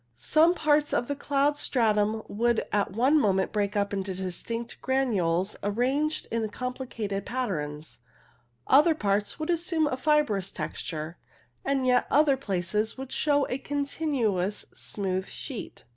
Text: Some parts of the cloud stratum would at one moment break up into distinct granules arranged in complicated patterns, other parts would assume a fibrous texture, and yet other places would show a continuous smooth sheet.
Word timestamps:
Some 0.15 0.55
parts 0.55 0.93
of 0.95 1.07
the 1.07 1.15
cloud 1.15 1.57
stratum 1.57 2.23
would 2.27 2.63
at 2.71 2.89
one 2.91 3.19
moment 3.19 3.51
break 3.51 3.77
up 3.77 3.93
into 3.93 4.15
distinct 4.15 4.81
granules 4.81 5.55
arranged 5.61 6.25
in 6.31 6.49
complicated 6.49 7.23
patterns, 7.23 7.99
other 8.65 8.95
parts 8.95 9.37
would 9.39 9.51
assume 9.51 9.85
a 9.85 9.95
fibrous 9.95 10.51
texture, 10.51 11.19
and 11.63 11.85
yet 11.85 12.07
other 12.09 12.35
places 12.35 12.97
would 12.97 13.11
show 13.11 13.45
a 13.47 13.59
continuous 13.59 14.65
smooth 14.73 15.27
sheet. 15.27 15.83